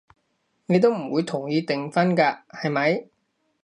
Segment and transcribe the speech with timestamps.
[0.65, 3.05] 你都唔會同意訂婚㗎，係咪？